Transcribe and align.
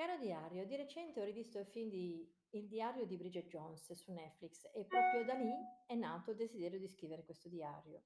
Caro 0.00 0.16
diario, 0.16 0.64
di 0.64 0.76
recente 0.76 1.20
ho 1.20 1.24
rivisto 1.24 1.58
il 1.58 1.66
film 1.66 1.90
di 1.90 2.26
Il 2.52 2.68
diario 2.68 3.04
di 3.04 3.18
Bridget 3.18 3.48
Jones 3.48 3.92
su 3.92 4.12
Netflix 4.12 4.64
e 4.72 4.86
proprio 4.86 5.26
da 5.26 5.34
lì 5.34 5.52
è 5.84 5.94
nato 5.94 6.30
il 6.30 6.38
desiderio 6.38 6.78
di 6.78 6.88
scrivere 6.88 7.22
questo 7.22 7.50
diario. 7.50 8.04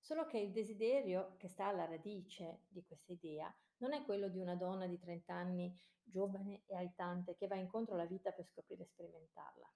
Solo 0.00 0.26
che 0.26 0.38
il 0.38 0.50
desiderio 0.50 1.36
che 1.36 1.46
sta 1.46 1.66
alla 1.66 1.84
radice 1.84 2.64
di 2.66 2.82
questa 2.82 3.12
idea 3.12 3.56
non 3.76 3.92
è 3.92 4.02
quello 4.04 4.28
di 4.28 4.40
una 4.40 4.56
donna 4.56 4.88
di 4.88 4.98
30 4.98 5.32
anni, 5.32 5.72
giovane 6.02 6.64
e 6.66 6.74
aitante, 6.74 7.36
che 7.36 7.46
va 7.46 7.54
incontro 7.54 7.94
alla 7.94 8.06
vita 8.06 8.32
per 8.32 8.44
scoprire 8.44 8.82
e 8.82 8.86
sperimentarla. 8.86 9.72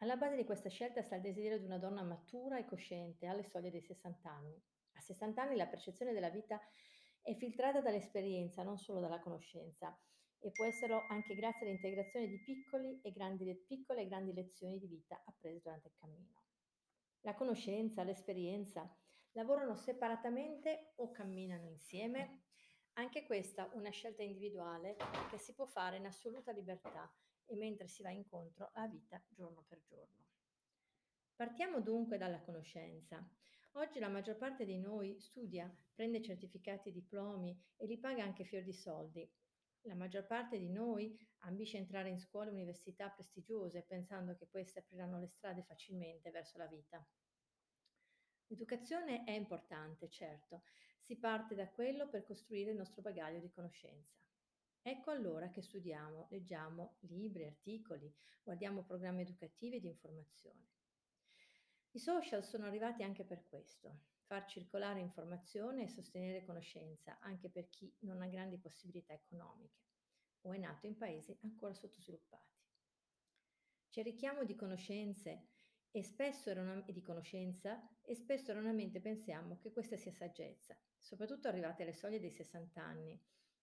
Alla 0.00 0.16
base 0.16 0.36
di 0.36 0.44
questa 0.44 0.68
scelta 0.68 1.00
sta 1.00 1.16
il 1.16 1.22
desiderio 1.22 1.58
di 1.58 1.64
una 1.64 1.78
donna 1.78 2.02
matura 2.02 2.58
e 2.58 2.66
cosciente 2.66 3.24
alle 3.24 3.42
soglie 3.42 3.70
dei 3.70 3.80
60 3.80 4.30
anni. 4.30 4.62
A 4.96 5.00
60 5.00 5.40
anni 5.40 5.56
la 5.56 5.66
percezione 5.66 6.12
della 6.12 6.28
vita 6.28 6.60
è 7.22 7.32
filtrata 7.32 7.80
dall'esperienza, 7.80 8.62
non 8.62 8.76
solo 8.76 9.00
dalla 9.00 9.20
conoscenza, 9.20 9.98
e 10.40 10.50
può 10.50 10.64
esserlo 10.64 11.04
anche 11.08 11.34
grazie 11.34 11.66
all'integrazione 11.66 12.28
di 12.28 12.38
piccole 12.38 13.00
e 13.02 13.12
grandi 13.12 13.44
lezioni 14.32 14.78
di 14.78 14.86
vita 14.86 15.22
apprese 15.24 15.60
durante 15.60 15.88
il 15.88 15.94
cammino. 15.98 16.42
La 17.22 17.34
conoscenza, 17.34 18.04
l'esperienza 18.04 18.88
lavorano 19.32 19.74
separatamente 19.74 20.92
o 20.96 21.10
camminano 21.10 21.68
insieme? 21.68 22.44
Anche 22.94 23.24
questa 23.24 23.68
una 23.74 23.90
scelta 23.90 24.22
individuale 24.22 24.96
che 25.30 25.38
si 25.38 25.54
può 25.54 25.66
fare 25.66 25.96
in 25.96 26.06
assoluta 26.06 26.52
libertà 26.52 27.12
e 27.46 27.56
mentre 27.56 27.88
si 27.88 28.02
va 28.02 28.10
incontro 28.10 28.70
alla 28.74 28.88
vita 28.88 29.22
giorno 29.28 29.64
per 29.66 29.82
giorno. 29.84 30.26
Partiamo 31.34 31.80
dunque 31.80 32.18
dalla 32.18 32.40
conoscenza. 32.40 33.24
Oggi 33.72 34.00
la 34.00 34.08
maggior 34.08 34.36
parte 34.36 34.64
di 34.64 34.78
noi 34.78 35.20
studia, 35.20 35.72
prende 35.94 36.20
certificati 36.20 36.88
e 36.88 36.92
diplomi 36.92 37.56
e 37.76 37.86
li 37.86 37.98
paga 37.98 38.24
anche 38.24 38.44
fior 38.44 38.64
di 38.64 38.72
soldi. 38.72 39.30
La 39.82 39.94
maggior 39.94 40.26
parte 40.26 40.58
di 40.58 40.68
noi 40.68 41.18
ambisce 41.38 41.78
entrare 41.78 42.08
in 42.08 42.18
scuole 42.18 42.50
e 42.50 42.52
università 42.52 43.08
prestigiose 43.08 43.82
pensando 43.82 44.34
che 44.34 44.48
queste 44.48 44.80
apriranno 44.80 45.18
le 45.18 45.28
strade 45.28 45.62
facilmente 45.62 46.30
verso 46.30 46.58
la 46.58 46.66
vita. 46.66 47.06
L'educazione 48.48 49.24
è 49.24 49.32
importante, 49.32 50.08
certo, 50.08 50.62
si 50.98 51.16
parte 51.18 51.54
da 51.54 51.68
quello 51.68 52.08
per 52.08 52.24
costruire 52.24 52.70
il 52.70 52.76
nostro 52.76 53.02
bagaglio 53.02 53.40
di 53.40 53.50
conoscenza. 53.50 54.16
Ecco 54.82 55.10
allora 55.10 55.50
che 55.50 55.62
studiamo, 55.62 56.28
leggiamo 56.30 56.96
libri, 57.00 57.44
articoli, 57.44 58.12
guardiamo 58.42 58.84
programmi 58.84 59.22
educativi 59.22 59.76
e 59.76 59.80
di 59.80 59.88
informazione. 59.88 60.66
I 61.90 61.98
social 61.98 62.44
sono 62.44 62.66
arrivati 62.66 63.02
anche 63.02 63.24
per 63.24 63.44
questo, 63.44 64.00
far 64.28 64.44
circolare 64.44 65.00
informazione 65.00 65.84
e 65.84 65.88
sostenere 65.88 66.44
conoscenza 66.44 67.18
anche 67.20 67.48
per 67.48 67.70
chi 67.70 67.90
non 68.00 68.20
ha 68.20 68.28
grandi 68.28 68.58
possibilità 68.58 69.14
economiche 69.14 69.86
o 70.42 70.52
è 70.52 70.58
nato 70.58 70.86
in 70.86 70.98
paesi 70.98 71.36
ancora 71.40 71.72
sottosviluppati. 71.72 72.56
C'è 73.88 74.02
richiamo 74.02 74.44
di 74.44 74.54
conoscenze 74.54 75.48
e 75.90 76.02
spesso 76.02 76.52
di 76.90 77.00
conoscenza 77.00 77.88
e 78.02 78.14
spesso 78.14 78.50
erroneamente 78.50 79.00
pensiamo 79.00 79.56
che 79.56 79.72
questa 79.72 79.96
sia 79.96 80.12
saggezza, 80.12 80.78
soprattutto 80.98 81.48
arrivati 81.48 81.80
alle 81.80 81.94
soglie 81.94 82.20
dei 82.20 82.30
60 82.30 82.82
anni 82.82 83.18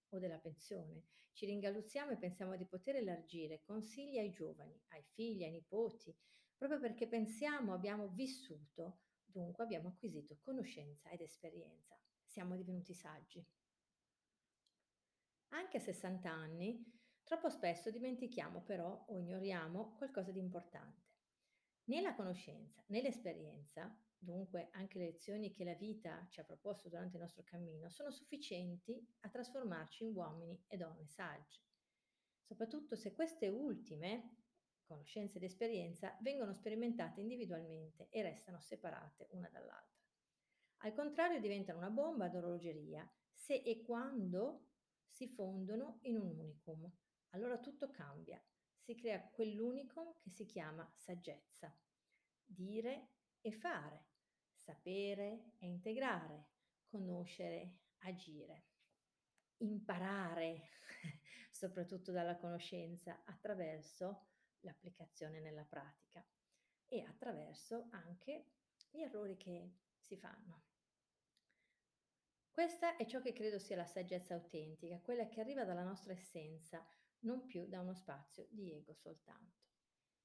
o 0.10 0.18
della 0.18 0.40
pensione. 0.40 1.04
Ci 1.32 1.46
ringalluzziamo 1.46 2.12
e 2.12 2.18
pensiamo 2.18 2.56
di 2.58 2.66
poter 2.66 2.96
elargire 2.96 3.62
consigli 3.62 4.18
ai 4.18 4.32
giovani, 4.32 4.82
ai 4.88 5.04
figli, 5.14 5.44
ai 5.44 5.52
nipoti, 5.52 6.16
proprio 6.58 6.80
perché 6.80 7.08
pensiamo 7.08 7.74
abbiamo 7.74 8.08
vissuto, 8.08 9.02
dunque 9.36 9.66
abbiamo 9.66 9.90
acquisito 9.90 10.38
conoscenza 10.40 11.10
ed 11.10 11.20
esperienza. 11.20 12.00
Siamo 12.24 12.56
divenuti 12.56 12.94
saggi. 12.94 13.46
Anche 15.50 15.78
a 15.78 15.82
60 15.82 16.32
anni, 16.32 16.82
troppo 17.24 17.50
spesso 17.50 17.92
dimentichiamo 17.92 18.62
però 18.64 19.06
o 19.10 19.18
ignoriamo 19.18 19.96
qualcosa 19.98 20.32
di 20.32 20.40
importante. 20.40 21.04
Né 21.88 22.02
la 22.02 22.16
conoscenza 22.16 22.82
né 22.88 23.02
l'esperienza, 23.02 23.94
dunque 24.18 24.70
anche 24.72 24.98
le 24.98 25.06
lezioni 25.06 25.52
che 25.52 25.66
la 25.66 25.76
vita 25.76 26.26
ci 26.30 26.40
ha 26.40 26.46
proposto 26.46 26.88
durante 26.88 27.18
il 27.18 27.22
nostro 27.22 27.44
cammino, 27.44 27.90
sono 27.90 28.12
sufficienti 28.12 29.06
a 29.20 29.30
trasformarci 29.30 30.06
in 30.06 30.16
uomini 30.16 30.64
e 30.68 30.78
donne 30.78 31.08
saggi. 31.08 31.62
Soprattutto 32.42 32.96
se 32.96 33.14
queste 33.14 33.50
ultime, 33.50 34.45
conoscenza 34.86 35.38
ed 35.38 35.44
esperienza, 35.44 36.18
vengono 36.22 36.54
sperimentate 36.54 37.22
individualmente 37.22 38.08
e 38.10 38.22
restano 38.22 38.60
separate 38.60 39.28
una 39.32 39.50
dall'altra. 39.50 40.04
Al 40.80 40.94
contrario 40.94 41.40
diventano 41.40 41.80
una 41.80 41.90
bomba 41.90 42.30
d'orologeria 42.30 43.10
se 43.34 43.56
e 43.56 43.82
quando 43.82 44.68
si 45.08 45.28
fondono 45.28 46.00
in 46.04 46.18
un 46.18 46.28
unicum. 46.28 46.90
Allora 47.30 47.60
tutto 47.60 47.90
cambia 47.90 48.42
si 48.86 48.94
crea 48.96 49.20
quell'unicum 49.20 50.14
che 50.20 50.30
si 50.30 50.46
chiama 50.46 50.88
saggezza. 50.94 51.76
Dire 52.46 53.14
e 53.42 53.52
fare, 53.52 54.06
sapere 54.54 55.54
e 55.58 55.66
integrare, 55.66 56.50
conoscere, 56.86 57.80
agire. 58.00 58.66
Imparare, 59.58 60.70
soprattutto 61.50 62.12
dalla 62.12 62.38
conoscenza, 62.38 63.24
attraverso 63.26 64.28
l'applicazione 64.62 65.40
nella 65.40 65.64
pratica 65.64 66.26
e 66.88 67.02
attraverso 67.02 67.88
anche 67.92 68.52
gli 68.90 69.02
errori 69.02 69.38
che 69.38 69.74
si 69.98 70.18
fanno. 70.18 70.64
Questa 72.50 72.96
è 72.96 73.06
ciò 73.06 73.20
che 73.20 73.34
credo 73.34 73.60
sia 73.60 73.76
la 73.76 73.86
saggezza 73.86 74.34
autentica, 74.34 75.02
quella 75.02 75.28
che 75.28 75.42
arriva 75.42 75.66
dalla 75.66 75.84
nostra 75.84 76.14
essenza, 76.14 76.86
non 77.20 77.46
più 77.46 77.68
da 77.68 77.82
uno 77.82 77.94
spazio 77.94 78.48
di 78.50 78.72
ego 78.72 78.94
soltanto. 78.94 79.64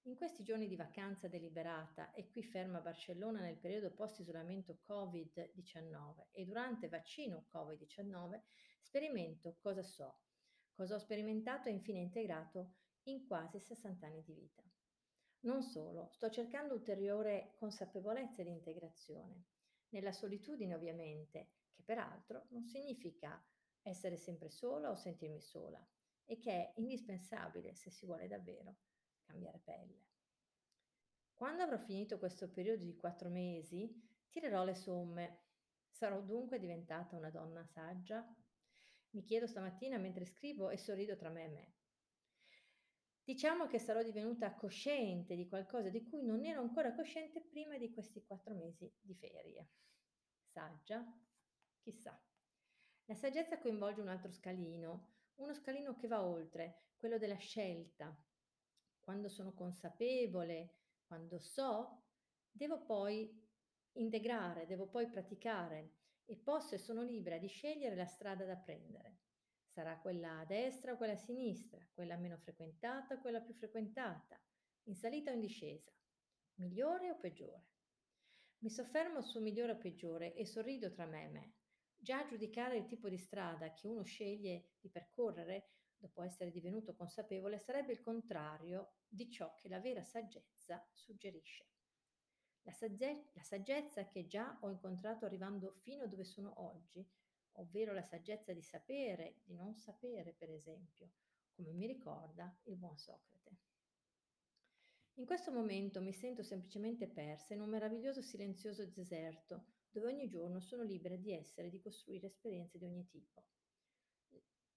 In 0.05 0.17
questi 0.17 0.45
giorni 0.45 0.67
di 0.67 0.77
vacanza 0.77 1.29
deliberata 1.29 2.13
e 2.13 2.31
qui 2.31 2.43
ferma 2.43 2.79
a 2.79 2.83
Barcellona 2.83 3.41
nel 3.41 3.59
periodo 3.59 3.93
post-isolamento 3.93 4.79
Covid-19 4.87 6.29
e 6.31 6.45
durante 6.45 6.89
vaccino 6.89 7.47
Covid-19 7.53 8.41
sperimento 8.81 9.57
cosa 9.61 9.83
so, 9.83 10.21
cosa 10.73 10.95
ho 10.95 10.99
sperimentato 10.99 11.69
e 11.69 11.73
infine 11.73 11.99
integrato 11.99 12.77
in 13.11 13.27
quasi 13.27 13.59
60 13.59 14.07
anni 14.07 14.23
di 14.23 14.33
vita. 14.33 14.63
Non 15.41 15.63
solo, 15.63 16.09
sto 16.13 16.29
cercando 16.31 16.75
ulteriore 16.75 17.53
consapevolezza 17.57 18.43
ed 18.43 18.49
integrazione, 18.49 19.45
nella 19.91 20.13
solitudine 20.13 20.75
ovviamente, 20.75 21.53
che 21.73 21.83
peraltro 21.83 22.47
non 22.51 22.65
significa 22.65 23.43
essere 23.83 24.17
sempre 24.17 24.51
sola 24.51 24.91
o 24.91 24.95
sentirmi 24.95 25.41
sola, 25.41 25.85
e 26.27 26.39
che 26.39 26.53
è 26.53 26.73
indispensabile 26.77 27.75
se 27.75 27.91
si 27.91 28.07
vuole 28.07 28.29
davvero 28.29 28.77
cambiare 29.25 29.59
pelle. 29.59 30.09
Quando 31.33 31.63
avrò 31.63 31.79
finito 31.79 32.19
questo 32.19 32.51
periodo 32.51 32.85
di 32.85 32.97
quattro 32.97 33.31
mesi, 33.31 33.91
tirerò 34.29 34.63
le 34.63 34.75
somme. 34.75 35.39
Sarò 35.89 36.21
dunque 36.21 36.59
diventata 36.59 37.17
una 37.17 37.31
donna 37.31 37.65
saggia? 37.65 38.25
Mi 39.13 39.25
chiedo 39.25 39.47
stamattina 39.47 39.99
mentre 39.99 40.25
scrivo 40.25 40.71
e 40.71 40.77
sorrido 40.77 41.17
tra 41.17 41.31
me 41.31 41.45
e 41.45 41.49
me. 41.49 41.75
Diciamo 43.31 43.69
che 43.69 43.79
sarò 43.79 44.03
divenuta 44.03 44.57
cosciente 44.57 45.37
di 45.37 45.47
qualcosa 45.47 45.89
di 45.89 46.03
cui 46.03 46.25
non 46.25 46.45
ero 46.45 46.63
ancora 46.63 46.93
cosciente 46.93 47.41
prima 47.41 47.79
di 47.79 47.93
questi 47.93 48.25
quattro 48.25 48.55
mesi 48.57 48.93
di 48.99 49.15
ferie. 49.15 49.69
Saggia? 50.43 51.01
Chissà. 51.79 52.21
La 53.05 53.15
saggezza 53.15 53.61
coinvolge 53.61 54.01
un 54.01 54.09
altro 54.09 54.33
scalino, 54.33 55.13
uno 55.37 55.55
scalino 55.55 55.95
che 55.95 56.09
va 56.09 56.25
oltre, 56.25 56.87
quello 56.97 57.19
della 57.19 57.37
scelta. 57.37 58.13
Quando 58.99 59.29
sono 59.29 59.55
consapevole, 59.55 60.79
quando 61.07 61.39
so, 61.39 62.07
devo 62.51 62.83
poi 62.83 63.49
integrare, 63.93 64.67
devo 64.67 64.89
poi 64.89 65.09
praticare 65.09 65.93
e 66.25 66.35
posso 66.35 66.75
e 66.75 66.79
sono 66.79 67.03
libera 67.03 67.39
di 67.39 67.47
scegliere 67.47 67.95
la 67.95 68.07
strada 68.07 68.45
da 68.45 68.57
prendere. 68.57 69.19
Sarà 69.81 69.97
quella 69.97 70.41
a 70.41 70.45
destra 70.45 70.93
o 70.93 70.99
quella 70.99 71.15
a 71.15 71.17
sinistra, 71.17 71.83
quella 71.95 72.19
meno 72.19 72.37
frequentata 72.37 73.15
o 73.15 73.21
quella 73.23 73.41
più 73.41 73.55
frequentata, 73.55 74.39
in 74.89 74.95
salita 74.95 75.31
o 75.31 75.33
in 75.33 75.41
discesa, 75.41 75.91
migliore 76.57 77.11
o 77.11 77.17
peggiore. 77.17 77.69
Mi 78.59 78.69
soffermo 78.69 79.23
su 79.23 79.41
migliore 79.41 79.73
o 79.73 79.79
peggiore 79.79 80.35
e 80.35 80.45
sorrido 80.45 80.91
tra 80.91 81.07
me 81.07 81.25
e 81.25 81.29
me. 81.29 81.55
Già 81.97 82.27
giudicare 82.27 82.77
il 82.77 82.85
tipo 82.85 83.09
di 83.09 83.17
strada 83.17 83.73
che 83.73 83.87
uno 83.87 84.03
sceglie 84.03 84.73
di 84.81 84.91
percorrere 84.91 85.71
dopo 85.97 86.23
essere 86.23 86.51
divenuto 86.51 86.95
consapevole 86.95 87.59
sarebbe 87.59 87.93
il 87.93 88.03
contrario 88.03 88.97
di 89.09 89.31
ciò 89.31 89.55
che 89.55 89.71
la 89.71 89.81
vera 89.81 90.03
saggezza 90.03 90.87
suggerisce. 90.93 91.71
La, 92.65 92.73
sagge- 92.73 93.31
la 93.33 93.43
saggezza 93.43 94.07
che 94.07 94.27
già 94.27 94.59
ho 94.61 94.69
incontrato 94.69 95.25
arrivando 95.25 95.79
fino 95.81 96.05
a 96.05 96.07
dove 96.07 96.25
sono 96.25 96.53
oggi, 96.67 97.11
ovvero 97.55 97.93
la 97.93 98.03
saggezza 98.03 98.53
di 98.53 98.63
sapere, 98.63 99.41
di 99.45 99.55
non 99.55 99.75
sapere, 99.77 100.33
per 100.33 100.51
esempio, 100.51 101.11
come 101.53 101.73
mi 101.73 101.87
ricorda 101.87 102.57
il 102.65 102.77
buon 102.77 102.97
Socrate. 102.97 103.57
In 105.15 105.27
questo 105.27 105.53
momento 105.53 106.01
mi 106.01 106.13
sento 106.13 106.43
semplicemente 106.43 107.07
persa 107.07 107.53
in 107.53 107.61
un 107.61 107.69
meraviglioso 107.69 108.23
silenzioso 108.23 108.87
deserto 108.87 109.67
dove 109.91 110.07
ogni 110.07 110.29
giorno 110.29 110.61
sono 110.61 110.83
libera 110.83 111.17
di 111.17 111.33
essere 111.33 111.67
e 111.67 111.71
di 111.71 111.81
costruire 111.81 112.29
esperienze 112.29 112.79
di 112.79 112.87
ogni 112.87 113.07
tipo. 113.09 113.45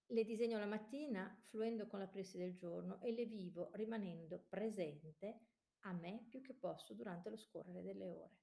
Le 0.07 0.23
disegno 0.25 0.59
la 0.59 0.65
mattina 0.65 1.33
fluendo 1.47 1.87
con 1.87 1.99
l'aprirsi 1.99 2.37
del 2.37 2.55
giorno 2.55 2.99
e 2.99 3.13
le 3.13 3.25
vivo 3.25 3.69
rimanendo 3.73 4.45
presente 4.49 5.45
a 5.85 5.93
me 5.93 6.25
più 6.27 6.41
che 6.41 6.53
posso 6.53 6.93
durante 6.93 7.29
lo 7.29 7.37
scorrere 7.37 7.81
delle 7.81 8.09
ore. 8.09 8.37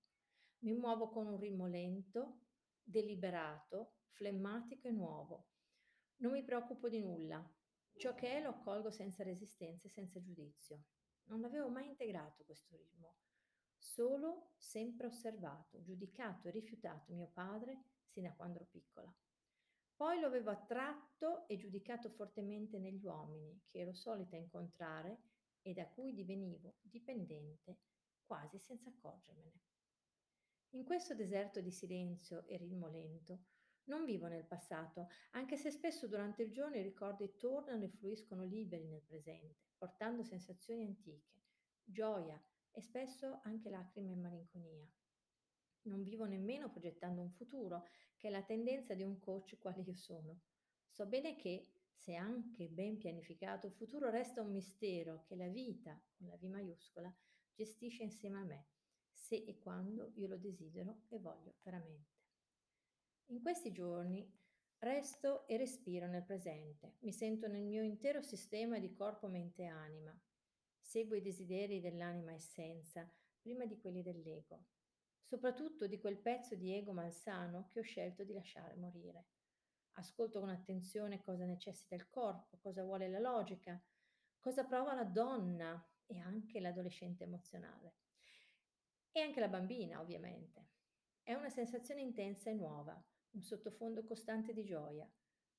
Mi 0.60 0.72
muovo 0.72 1.08
con 1.10 1.26
un 1.26 1.36
ritmo 1.38 1.66
lento, 1.66 2.38
deliberato, 2.82 3.94
flemmatico 4.10 4.88
e 4.88 4.92
nuovo. 4.92 5.48
Non 6.16 6.32
mi 6.32 6.44
preoccupo 6.44 6.88
di 6.88 7.00
nulla. 7.00 7.42
Ciò 7.96 8.14
che 8.14 8.36
è 8.36 8.40
lo 8.40 8.50
accolgo 8.50 8.90
senza 8.90 9.22
resistenza 9.22 9.86
e 9.86 9.90
senza 9.90 10.20
giudizio. 10.20 10.84
Non 11.24 11.44
avevo 11.44 11.68
mai 11.68 11.86
integrato 11.86 12.44
questo 12.44 12.76
ritmo. 12.76 13.16
Solo 13.76 14.52
sempre 14.56 15.06
osservato, 15.06 15.82
giudicato 15.82 16.48
e 16.48 16.50
rifiutato 16.50 17.12
mio 17.12 17.28
padre 17.28 17.84
sin 18.06 18.24
da 18.24 18.34
quando 18.34 18.56
ero 18.56 18.68
piccola. 18.70 19.14
Poi 19.94 20.18
lo 20.18 20.26
avevo 20.26 20.50
attratto 20.50 21.46
e 21.46 21.56
giudicato 21.56 22.08
fortemente 22.10 22.78
negli 22.78 23.04
uomini 23.04 23.62
che 23.66 23.80
ero 23.80 23.92
solita 23.92 24.36
incontrare 24.36 25.20
e 25.62 25.74
da 25.74 25.86
cui 25.86 26.14
divenivo 26.14 26.76
dipendente 26.80 27.80
quasi 28.24 28.58
senza 28.58 28.88
accorgermene. 28.90 29.69
In 30.72 30.84
questo 30.84 31.16
deserto 31.16 31.60
di 31.60 31.72
silenzio 31.72 32.46
e 32.46 32.56
ritmo 32.56 32.88
lento 32.88 33.46
non 33.84 34.04
vivo 34.04 34.28
nel 34.28 34.44
passato, 34.44 35.08
anche 35.30 35.56
se 35.56 35.72
spesso 35.72 36.06
durante 36.06 36.44
il 36.44 36.52
giorno 36.52 36.76
i 36.76 36.82
ricordi 36.82 37.34
tornano 37.36 37.82
e 37.82 37.88
fluiscono 37.88 38.44
liberi 38.44 38.86
nel 38.86 39.02
presente, 39.02 39.70
portando 39.76 40.22
sensazioni 40.22 40.84
antiche, 40.84 41.40
gioia 41.82 42.40
e 42.70 42.80
spesso 42.82 43.40
anche 43.42 43.68
lacrime 43.68 44.12
e 44.12 44.16
malinconia. 44.16 44.88
Non 45.82 46.02
vivo 46.02 46.26
nemmeno 46.26 46.70
progettando 46.70 47.20
un 47.20 47.32
futuro, 47.32 47.88
che 48.16 48.28
è 48.28 48.30
la 48.30 48.44
tendenza 48.44 48.94
di 48.94 49.02
un 49.02 49.18
coach 49.18 49.58
quale 49.58 49.80
io 49.80 49.94
sono. 49.94 50.42
So 50.88 51.04
bene 51.06 51.34
che, 51.34 51.72
se 51.92 52.14
anche 52.14 52.68
ben 52.68 52.96
pianificato, 52.96 53.66
il 53.66 53.72
futuro 53.72 54.08
resta 54.08 54.40
un 54.40 54.52
mistero 54.52 55.24
che 55.24 55.34
la 55.34 55.48
vita, 55.48 56.00
con 56.12 56.28
la 56.28 56.36
V 56.36 56.44
maiuscola, 56.44 57.12
gestisce 57.54 58.04
insieme 58.04 58.38
a 58.38 58.44
me, 58.44 58.66
se 59.30 59.44
e 59.46 59.58
quando 59.58 60.10
io 60.16 60.26
lo 60.26 60.36
desidero 60.36 61.02
e 61.06 61.20
voglio 61.20 61.54
veramente. 61.62 62.18
In 63.26 63.40
questi 63.40 63.70
giorni 63.70 64.28
resto 64.78 65.46
e 65.46 65.56
respiro 65.56 66.08
nel 66.08 66.24
presente, 66.24 66.96
mi 67.02 67.12
sento 67.12 67.46
nel 67.46 67.62
mio 67.62 67.84
intero 67.84 68.22
sistema 68.22 68.80
di 68.80 68.92
corpo, 68.92 69.28
mente 69.28 69.62
e 69.62 69.66
anima. 69.66 70.20
Seguo 70.80 71.14
i 71.14 71.22
desideri 71.22 71.80
dell'anima 71.80 72.32
essenza 72.32 73.08
prima 73.40 73.66
di 73.66 73.78
quelli 73.78 74.02
dell'ego 74.02 74.66
soprattutto 75.30 75.86
di 75.86 76.00
quel 76.00 76.18
pezzo 76.18 76.56
di 76.56 76.74
ego 76.74 76.92
malsano 76.92 77.68
che 77.68 77.78
ho 77.78 77.82
scelto 77.84 78.24
di 78.24 78.32
lasciare 78.32 78.74
morire. 78.74 79.26
Ascolto 79.92 80.40
con 80.40 80.48
attenzione 80.48 81.20
cosa 81.20 81.44
necessita 81.44 81.94
il 81.94 82.08
corpo, 82.08 82.58
cosa 82.58 82.82
vuole 82.82 83.08
la 83.08 83.20
logica, 83.20 83.80
cosa 84.40 84.64
prova 84.64 84.92
la 84.92 85.04
donna 85.04 85.88
e 86.06 86.18
anche 86.18 86.58
l'adolescente 86.58 87.22
emozionale. 87.22 87.94
E 89.12 89.20
anche 89.20 89.40
la 89.40 89.48
bambina, 89.48 90.00
ovviamente. 90.00 90.68
È 91.22 91.34
una 91.34 91.50
sensazione 91.50 92.00
intensa 92.00 92.50
e 92.50 92.54
nuova, 92.54 93.02
un 93.32 93.42
sottofondo 93.42 94.04
costante 94.04 94.52
di 94.52 94.64
gioia, 94.64 95.08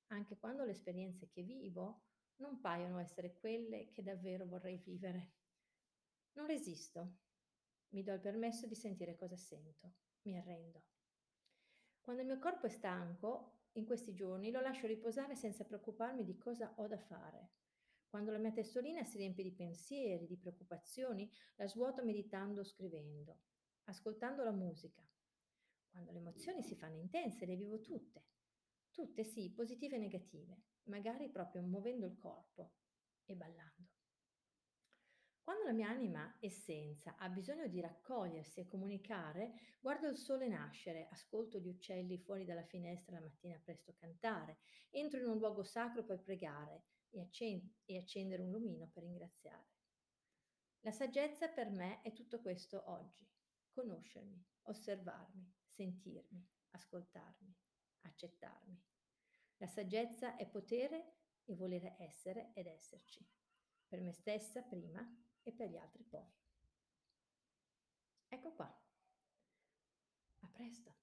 anche 0.07 0.37
quando 0.37 0.63
le 0.63 0.71
esperienze 0.71 1.29
che 1.29 1.43
vivo 1.43 2.03
non 2.37 2.59
paiono 2.59 2.99
essere 2.99 3.33
quelle 3.33 3.91
che 3.91 4.03
davvero 4.03 4.45
vorrei 4.45 4.77
vivere. 4.77 5.33
Non 6.33 6.47
resisto, 6.47 7.17
mi 7.89 8.03
do 8.03 8.13
il 8.13 8.19
permesso 8.19 8.67
di 8.67 8.75
sentire 8.75 9.15
cosa 9.15 9.35
sento. 9.35 9.93
Mi 10.23 10.37
arrendo. 10.37 10.83
Quando 11.99 12.21
il 12.21 12.27
mio 12.27 12.39
corpo 12.39 12.67
è 12.67 12.69
stanco, 12.69 13.59
in 13.73 13.85
questi 13.85 14.13
giorni 14.13 14.51
lo 14.51 14.61
lascio 14.61 14.87
riposare 14.87 15.35
senza 15.35 15.65
preoccuparmi 15.65 16.23
di 16.23 16.37
cosa 16.37 16.73
ho 16.77 16.87
da 16.87 16.97
fare. 16.97 17.51
Quando 18.11 18.33
la 18.33 18.39
mia 18.39 18.51
testolina 18.51 19.05
si 19.05 19.15
riempie 19.15 19.41
di 19.41 19.53
pensieri, 19.53 20.27
di 20.27 20.35
preoccupazioni, 20.35 21.31
la 21.55 21.65
svuoto 21.65 22.03
meditando 22.03 22.59
o 22.59 22.65
scrivendo, 22.65 23.39
ascoltando 23.85 24.43
la 24.43 24.51
musica. 24.51 25.01
Quando 25.89 26.11
le 26.11 26.17
emozioni 26.17 26.61
si 26.61 26.75
fanno 26.75 26.97
intense, 26.97 27.45
le 27.45 27.55
vivo 27.55 27.79
tutte. 27.79 28.25
Tutte 28.91 29.23
sì, 29.23 29.49
positive 29.53 29.95
e 29.95 29.99
negative, 29.99 30.61
magari 30.89 31.29
proprio 31.29 31.61
muovendo 31.61 32.05
il 32.05 32.17
corpo 32.17 32.73
e 33.23 33.33
ballando. 33.33 34.00
Quando 35.43 35.63
la 35.65 35.73
mia 35.73 35.89
anima 35.89 36.37
essenza 36.39 37.15
ha 37.17 37.27
bisogno 37.27 37.67
di 37.67 37.81
raccogliersi 37.81 38.59
e 38.59 38.67
comunicare, 38.67 39.53
guardo 39.79 40.07
il 40.07 40.17
sole 40.17 40.47
nascere, 40.47 41.07
ascolto 41.09 41.57
gli 41.57 41.67
uccelli 41.67 42.17
fuori 42.17 42.45
dalla 42.45 42.63
finestra 42.63 43.15
la 43.15 43.25
mattina 43.25 43.59
presto 43.61 43.93
cantare, 43.93 44.59
entro 44.89 45.19
in 45.19 45.27
un 45.27 45.37
luogo 45.37 45.63
sacro 45.63 46.03
per 46.03 46.21
pregare 46.21 46.85
e, 47.09 47.21
accend- 47.21 47.73
e 47.85 47.97
accendere 47.97 48.41
un 48.41 48.51
lumino 48.51 48.87
per 48.87 49.03
ringraziare. 49.03 49.69
La 50.81 50.91
saggezza 50.91 51.47
per 51.49 51.69
me 51.69 52.01
è 52.01 52.13
tutto 52.13 52.39
questo 52.39 52.89
oggi. 52.89 53.27
Conoscermi, 53.69 54.43
osservarmi, 54.63 55.53
sentirmi, 55.65 56.47
ascoltarmi, 56.71 57.55
accettarmi. 58.01 58.81
La 59.57 59.67
saggezza 59.67 60.35
è 60.37 60.47
potere 60.47 61.17
e 61.45 61.55
volere 61.55 61.95
essere 61.99 62.51
ed 62.53 62.67
esserci. 62.67 63.23
Per 63.87 64.01
me 64.01 64.11
stessa 64.11 64.61
prima 64.61 65.05
e 65.43 65.51
per 65.51 65.69
gli 65.69 65.77
altri 65.77 66.03
poi. 66.03 66.25
Ecco 68.29 68.51
qua. 68.53 68.81
A 70.39 70.47
presto. 70.47 70.95